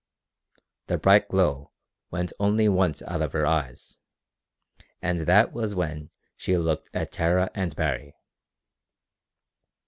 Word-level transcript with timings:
The 0.87 0.97
bright 0.97 1.29
glow 1.29 1.73
went 2.09 2.33
only 2.39 2.67
once 2.67 3.03
out 3.03 3.21
of 3.21 3.33
her 3.33 3.45
eyes, 3.45 3.99
and 4.99 5.19
that 5.27 5.53
was 5.53 5.75
when 5.75 6.09
she 6.35 6.57
looked 6.57 6.89
at 6.91 7.11
Tara 7.11 7.51
and 7.53 7.75
Baree. 7.75 8.15